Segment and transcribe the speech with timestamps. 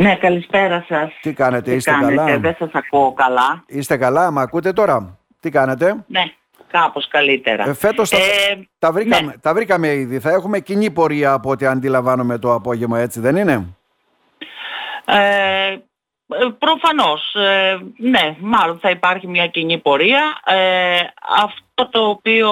[0.00, 1.12] Ναι, καλησπέρα σας.
[1.20, 3.64] Τι κάνετε, Τι είστε κάνετε, καλά; δεν σας ακούω καλά.
[3.66, 6.22] Είστε καλά, μα ακούτε τώρα; Τι κάνετε; Ναι,
[6.70, 7.68] κάπως καλύτερα.
[7.68, 9.32] Ε, φέτος τα, Ε, τα, βρήκαμε, ναι.
[9.40, 10.18] τα βρήκαμε ήδη.
[10.18, 13.74] Θα έχουμε κοινή πορεία από ό,τι αντιλαμβάνομαι το απόγευμα, έτσι δεν είναι;
[15.04, 15.78] Ε, ε,
[16.58, 20.22] προφανώς, ε, ναι, μάλλον θα υπάρχει μια κοινή πορεία.
[20.44, 21.00] Ε,
[21.44, 22.50] αυτό το οποίο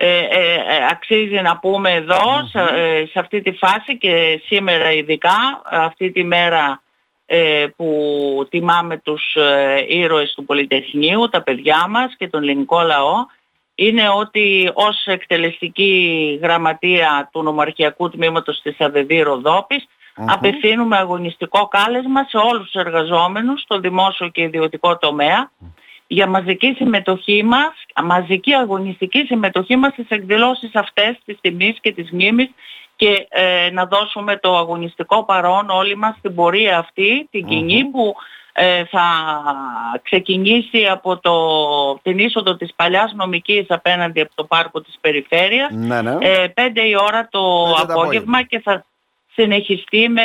[0.00, 4.92] ε, ε, ε, αξίζει να πούμε εδώ, σε, ε, σε αυτή τη φάση και σήμερα
[4.92, 6.82] ειδικά, αυτή τη μέρα
[7.26, 13.26] ε, που τιμάμε τους ε, ήρωες του Πολυτεχνείου, τα παιδιά μας και τον ελληνικό λαό,
[13.74, 22.36] είναι ότι ως εκτελεστική γραμματεία του Νομαρχιακού Τμήματος της ΑΔΔ Ροδόπης απευθύνουμε αγωνιστικό κάλεσμα σε
[22.36, 25.50] όλους τους εργαζόμενους στο δημόσιο και ιδιωτικό τομέα
[26.08, 27.72] για μαζική συμμετοχή μας,
[28.04, 32.50] μαζική αγωνιστική συμμετοχή μας στις εκδηλώσεις αυτές της τιμής και της μνήμης
[32.96, 38.14] και ε, να δώσουμε το αγωνιστικό παρόν όλοι μας στην πορεία αυτή, την κοινή που
[38.52, 39.04] ε, θα
[40.02, 41.34] ξεκινήσει από το,
[42.02, 46.16] την είσοδο της παλιάς νομικής απέναντι από το πάρκο της περιφέρειας Ναι, ναι.
[46.20, 47.40] ε, 5 η ώρα το
[47.76, 48.42] Πέντε το απόγευμα απόγευμα.
[48.42, 48.84] και θα
[49.32, 50.22] συνεχιστεί με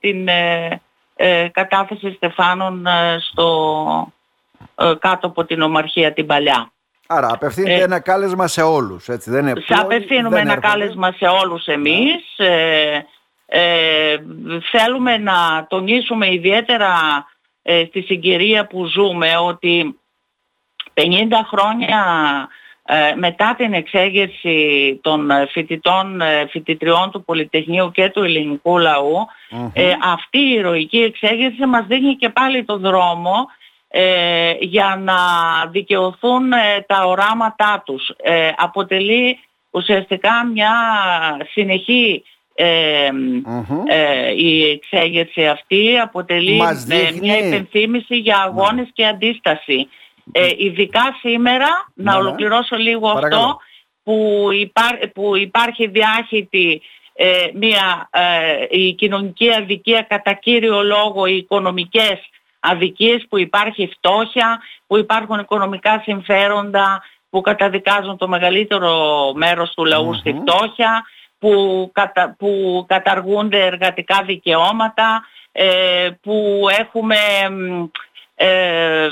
[0.00, 0.80] την ε,
[1.16, 4.13] ε, κατάθεση στεφάνων ε, στο, ε,
[4.98, 6.68] κάτω από την Ομαρχία την παλιά.
[7.06, 9.60] Άρα απευθύνεται ε, ένα κάλεσμα σε όλους, έτσι δεν είναι.
[9.60, 10.66] Σε Όλοι απευθύνουμε δεν ένα έρχονται.
[10.68, 12.38] κάλεσμα σε όλους εμείς.
[12.38, 13.06] Ε,
[13.46, 14.16] ε,
[14.70, 16.92] θέλουμε να τονίσουμε ιδιαίτερα
[17.62, 19.98] ε, στη συγκυρία που ζούμε ότι
[20.94, 21.00] 50
[21.50, 22.04] χρόνια
[22.86, 29.26] ε, μετά την εξέγερση των ε, φοιτητών, ε, φοιτητριών του Πολυτεχνείου και του ελληνικού λαού,
[29.50, 29.70] Μμμ.
[29.72, 33.48] ε, αυτή η ηρωική εξέγερση μας δίνει και πάλι το δρόμο
[33.96, 35.14] ε, για να
[35.70, 38.08] δικαιωθούν ε, τα οράματά τους.
[38.22, 39.38] Ε, αποτελεί
[39.70, 40.72] ουσιαστικά μια
[41.50, 42.22] συνεχή
[42.54, 43.82] ε, Μμμ.
[43.86, 49.88] ε, η εξέγερση αυτή αποτελεί Μας ε, δείχνει- μια υπενθύμηση για αγώνες και αντίσταση.
[50.32, 52.24] Ε, ειδικά σήμερα, να Ναι, ναι.
[52.24, 53.42] ολοκληρώσω λίγο Παρακαλώ.
[53.42, 53.58] αυτό,
[54.04, 56.82] που, υπά- που υπάρχει διάχυτη
[57.14, 62.18] ε, μια ε, η κοινωνική αδικία κατά κύριο λόγο οι οικονομικές
[62.70, 68.92] αδικίες που υπάρχει φτώχεια, που υπάρχουν οικονομικά συμφέροντα που καταδικάζουν το μεγαλύτερο
[69.34, 70.40] μέρος του λαού στη Μμμ.
[70.40, 71.04] φτώχεια,
[71.38, 77.16] που, κατα, που καταργούνται εργατικά δικαιώματα, ε, που έχουμε
[77.50, 77.84] μ,
[78.36, 79.10] ε, ε,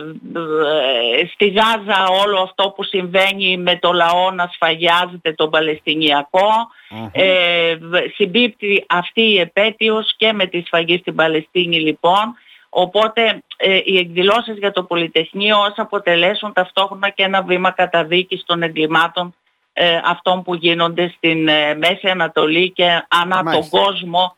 [1.32, 6.48] στη Γάζα όλο αυτό που συμβαίνει με το λαό να σφαγιάζεται τον Παλαιστινιακό.
[6.90, 7.08] Μμμ.
[7.12, 12.34] Ε, β- συμπίπτει αυτή η επέτειος και με τη σφαγή στην Παλαιστίνη λοιπόν.
[12.74, 18.62] Οπότε ε, οι εκδηλώσεις για το Πολυτεχνείο ως αποτελέσουν ταυτόχρονα και ένα βήμα καταδίκης των
[18.62, 19.34] εγκλημάτων
[19.72, 23.52] ε, αυτών που γίνονται στην ε, Μέση Ανατολή και ανά Μάλιστα.
[23.70, 24.36] τον κόσμο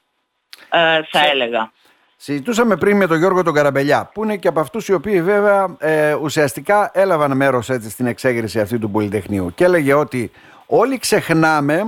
[0.70, 0.78] ε,
[1.10, 1.72] θα Σε- έλεγα.
[2.16, 5.76] Συζητούσαμε πριν με τον Γιώργο τον Καραμπελιά, που είναι και από αυτούς οι οποίοι βέβαια
[5.78, 9.52] ε, ουσιαστικά έλαβαν μέρος στην εξέγερση αυτή του Πολυτεχνείου.
[9.54, 10.30] Και έλεγε ότι
[10.66, 11.82] όλοι ξεχνάμε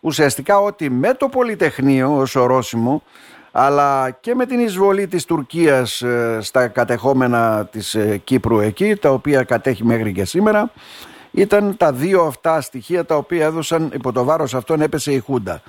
[0.00, 3.02] ουσιαστικά ότι με το Πολυτεχνείο ως ορόσημο,
[3.52, 9.10] αλλά και με την εισβολή της Τουρκίας ε, στα κατεχόμενα της ε, Κύπρου εκεί, τα
[9.10, 10.70] οποία κατέχει μέχρι και σήμερα,
[11.30, 15.62] ήταν τα δύο αυτά στοιχεία τα οποία έδωσαν υπό το βάρος αυτών έπεσε η Χούντα.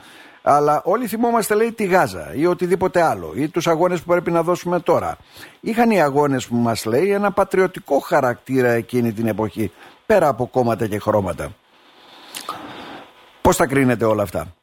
[0.45, 4.43] Αλλά όλοι θυμόμαστε λέει τη Γάζα ή οτιδήποτε άλλο ή τους αγώνες που πρέπει να
[4.43, 5.17] δώσουμε τώρα.
[5.59, 9.71] Είχαν οι αγώνες που μας λέει ένα πατριωτικό χαρακτήρα εκείνη την εποχή
[10.05, 11.51] πέρα από κόμματα και χρώματα.
[13.41, 14.53] Πώς τα κρίνετε όλα αυτά;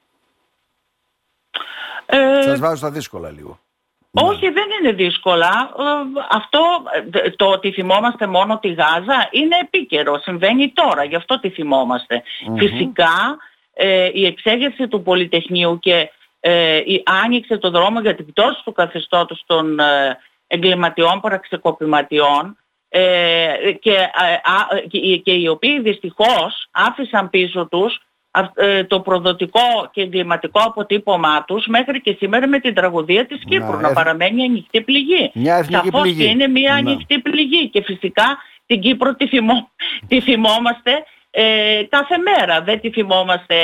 [2.10, 3.58] Ε, Σας βάζω στα δύσκολα λίγο.
[4.12, 5.70] Όχι, δεν είναι δύσκολα.
[5.78, 5.82] Ε,
[6.30, 6.60] Αυτό
[7.12, 10.18] ε, το ότι θυμόμαστε μόνο τη Γάζα είναι επίκαιρο.
[10.18, 12.22] Συμβαίνει τώρα, γι' αυτό τη θυμόμαστε.
[12.58, 13.38] Φυσικά
[13.72, 16.10] ε, η εξέγερση του Πολυτεχνείου και
[16.40, 22.56] ε, η, άνοιξε το δρόμο για την πτώση του καθεστώτος των ε, εγκληματιών παραξεκοπηματιών
[22.88, 28.09] ε, και, ε, α, ε, και, και οι οποίοι δυστυχώς άφησαν πίσω τους αυ- ε,
[28.86, 33.86] το προδοτικό και εγκληματικό αποτύπωμά τους μέχρι και σήμερα με την τραγωδία της Κύπρου να
[33.86, 35.30] εθ- παραμένει ανοιχτή πληγή.
[35.34, 36.24] Μια εθνική Σαφώς πληγή.
[36.24, 36.78] και είναι μια Ναι.
[36.78, 39.70] ανοιχτή πληγή και φυσικά την Κύπρο τη, θυμό,
[40.08, 40.90] τη θυμόμαστε
[41.30, 42.60] ε, κάθε μέρα.
[42.62, 43.54] Δεν τη θυμόμαστε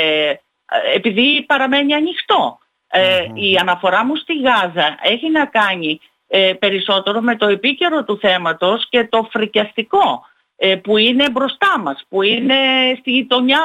[0.69, 2.57] ε, επειδή παραμένει ανοιχτό.
[2.89, 8.17] Ε, Η αναφορά μου στη Γάζα έχει να κάνει ε, περισσότερο με το επίκαιρο του
[8.21, 10.36] θέματος και το φρικιαστικό ε,
[10.83, 12.55] που είναι μπροστά μας, που είναι
[12.99, 13.61] στη γειτονιά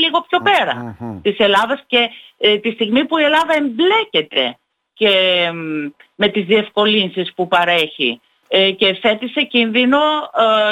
[0.00, 1.20] λίγο πιο πέρα Μμμ.
[1.20, 2.08] της Ελλάδας και
[2.38, 4.58] ε, τη στιγμή που η Ελλάδα εμπλέκεται
[4.94, 5.10] και
[5.52, 9.98] μ, με τις διευκολύνσεις που παρέχει ε, και θέτει σε κίνδυνο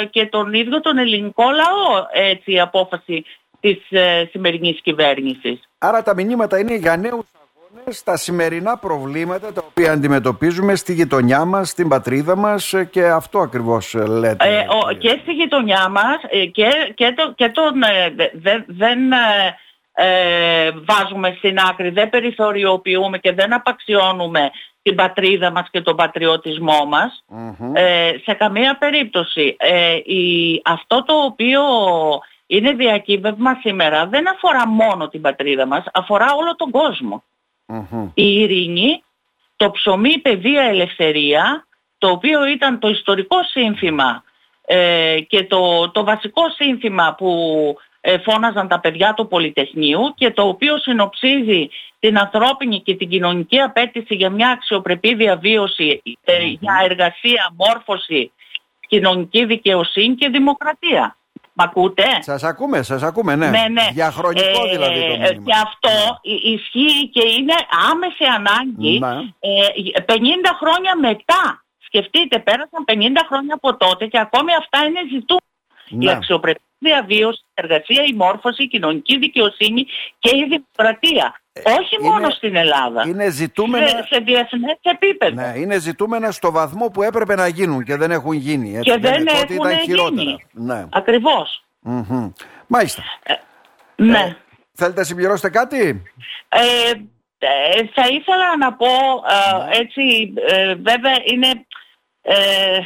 [0.01, 3.25] ε, και τον ίδιο τον ελληνικό λαό έτσι η απόφαση
[3.59, 5.59] της ε, σημερινής κυβέρνησης.
[5.77, 7.42] Άρα τα μηνύματα είναι για νέους αγώνες
[7.89, 13.93] στα σημερινά προβλήματα τα οποία αντιμετωπίζουμε στη γειτονιά μας, στην πατρίδα μας και αυτό ακριβώς
[13.93, 14.59] λέτε.
[14.59, 16.17] Ε, ο, και στη γειτονιά μας
[16.51, 17.73] και, και, το, και τον,
[18.65, 18.99] δεν
[19.93, 24.51] ε, βάζουμε στην άκρη, δεν περιθωριοποιούμε και δεν απαξιώνουμε
[24.81, 27.23] την πατρίδα μας και τον πατριωτισμό μας
[27.73, 29.55] ε, σε καμία περίπτωση.
[29.59, 31.61] Ε, η, αυτό το οποίο
[32.45, 36.69] είναι διακύβευμα σήμερα δεν αφορά μόνο την πατρίδα μας, αφορά όλο τον
[37.65, 39.03] κοσμο Η ειρήνη,
[39.55, 41.67] το ψωμί, η παιδεία, ελευθερία,
[41.97, 44.23] το οποίο ήταν το ιστορικό σύνθημα
[44.65, 47.31] ε, και το, το βασικό σύνθημα που
[48.01, 51.69] ε, φώναζαν τα παιδιά του Πολυτεχνείου και το οποίο συνοψίζει
[51.99, 58.31] την ανθρώπινη και την κοινωνική απέτηση για μια αξιοπρεπή διαβίωση, ε, για εργασία, μόρφωση,
[58.87, 61.17] κοινωνική δικαιοσύνη και δημοκρατία.
[61.53, 63.49] Μ' ακούτε; Σας ακούμε, σας ακούμε, ναι.
[63.49, 63.87] ναι, ναι.
[63.91, 65.45] Για χρονικό ε, δηλαδή το μήνυμα.
[65.45, 67.53] Και αυτό ισχύει και είναι
[67.91, 68.99] άμεση ανάγκη
[70.05, 70.13] 50
[70.59, 71.63] χρόνια μετά.
[71.85, 72.93] Σκεφτείτε, πέρασαν 50
[73.27, 76.13] χρόνια από τότε και ακόμη αυτά είναι ζητούμενα.
[76.13, 79.85] Η αξιοπρεπή διαβίωση, εργασία, η μόρφωση, η κοινωνική δικαιοσύνη
[80.19, 81.41] και η δημοκρατία.
[81.53, 83.03] Ε, Όχι μόνο στην Ελλάδα.
[83.07, 83.87] Είναι ζητούμενα...
[83.87, 85.41] Σε, σε διεθνές επίπεδο.
[85.41, 88.75] Ναι, είναι ζητούμενα στο βαθμό που έπρεπε να γίνουν και δεν έχουν γίνει.
[88.75, 90.45] Έτσι, και δεν, δεν έχουν ήταν γίνει.
[90.51, 90.85] Ναι.
[90.91, 91.63] Ακριβώς.
[91.85, 92.31] Mm-hmm.
[92.67, 93.03] Μάλιστα.
[93.23, 93.33] Ε,
[93.95, 94.19] ναι.
[94.19, 94.37] Ε,
[94.73, 96.01] θέλετε να συμπληρώσετε κάτι;
[96.49, 96.91] Ε,
[97.37, 100.33] ε, θα ήθελα να πω, ε, έτσι,
[100.81, 101.65] βέβαια είναι
[102.25, 102.79] ε,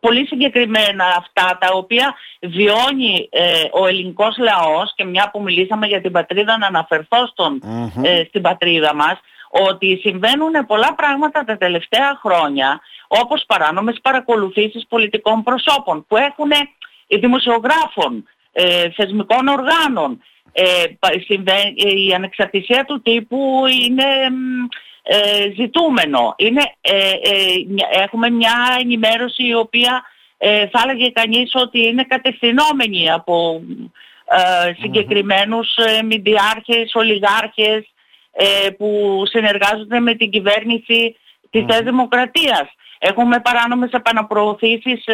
[0.00, 6.00] πολύ συγκεκριμένα αυτά τα οποία βιώνει ε, ο ελληνικός λαός και μια που μιλήσαμε για
[6.00, 7.62] την πατρίδα να αναφερθώ στον,
[8.02, 9.20] ε, στην πατρίδα μας
[9.50, 16.50] ότι συμβαίνουν πολλά πράγματα τα τελευταία χρόνια όπως παράνομες παρακολουθήσεις πολιτικών προσώπων που έχουν
[17.06, 18.28] οι δημοσιογράφων,
[18.96, 20.22] θεσμικών οργάνων.
[22.08, 24.04] Η ανεξαρτησία του τύπου είναι
[25.06, 26.34] ε, ζητούμενο.
[26.36, 30.02] Είναι, ε, ε, έχουμε μια ενημέρωση η οποία
[30.70, 33.62] θα έλεγε κανείς ότι είναι κατευθυνόμενη από
[34.80, 37.86] συγκεκριμένους μηντιάρχες, ολιγάρχες
[38.78, 41.16] που συνεργάζονται με την κυβέρνηση
[41.50, 41.82] της mm.
[41.84, 42.68] Δημοκρατίας.
[42.98, 45.04] Έχουμε παράνομες επαναπροωθήσεις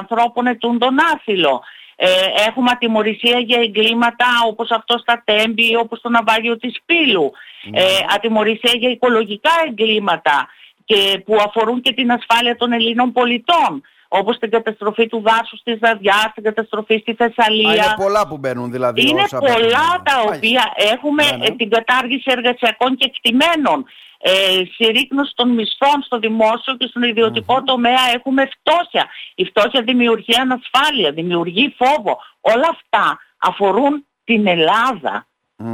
[0.00, 1.62] ανθρώπων ετούν τον άσυλο.
[2.00, 2.08] Ε,
[2.46, 7.32] έχουμε ατιμορρησία για εγκλήματα όπως αυτό στα Τέμπη, όπως το ναυάγιο της Πύλου.
[7.72, 7.82] Ε,
[8.14, 10.48] ατιμορρησία για οικολογικά εγκλήματα
[10.84, 15.78] και που αφορούν και την ασφάλεια των Ελλήνων πολιτών όπως την καταστροφή του δάσους της
[15.78, 17.72] Δαδιάς, την καταστροφή στη Θεσσαλία.
[17.72, 19.08] είναι πολλά που μπαίνουν δηλαδή.
[19.08, 21.56] Είναι πολλά τα οποία έχουμε ναι, ναι.
[21.56, 23.84] την κατάργηση εργασιακών και εκτιμένων
[24.18, 29.06] ε, συρρήκνωση των μισθών στο δημόσιο και στον ιδιωτικο τομέα έχουμε φτώχεια.
[29.34, 32.18] Η φτώχεια δημιουργεί ανασφάλεια, δημιουργεί φόβο.
[32.40, 35.26] Όλα αυτά αφορούν την ελλαδα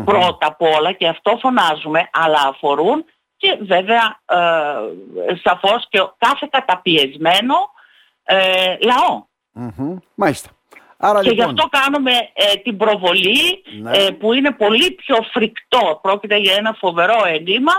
[0.05, 3.05] πρώτα απ' όλα και αυτό φωνάζουμε, αλλά αφορούν
[3.37, 7.55] και βέβαια ε, σαφώς και κάθε καταπιεσμένο
[8.25, 9.25] ε, λαό.
[10.15, 10.51] Μάλιστα.
[10.97, 11.45] Άρα, και λοιπόν...
[11.45, 13.97] γι' αυτό κάνουμε ε, την προβολή ναι.
[13.97, 15.99] ε, που είναι πολύ πιο φρικτό.
[16.03, 17.73] Πρόκειται για ένα φοβερό έγκλημα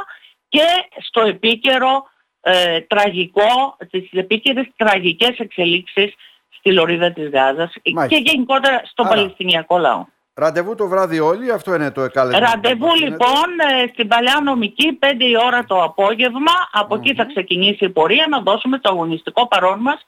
[0.47, 0.65] και
[1.07, 2.03] στο επίκαιρο
[2.41, 6.13] ε, τραγικό, τις επίκαιρες τραγικές εξελίξεις
[6.49, 10.05] στη Λωρίδα της Γάζας και γενικότερα στο Άρα, Παλαιστινιακό λαό.
[10.33, 12.39] Ραντεβού το βράδυ όλοι, αυτό είναι το εκάλεσμα.
[12.39, 13.47] Ραντεβού λοιπόν
[13.81, 18.25] ε, στην Παλαιά Νομική 5 η ώρα το απόγευμα, από εκεί θα ξεκινήσει η πορεία
[18.29, 20.03] να δώσουμε το αγωνιστικό παρόν μας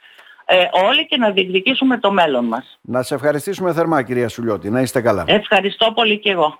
[0.50, 2.80] ε, όλοι και να διεκδικήσουμε το μέλλον μας.
[2.82, 5.24] Να σε ευχαριστήσουμε θερμά κυρία Σουλιώτη, να είστε καλά.
[5.28, 6.60] Ευχαριστώ πολύ και εγώ.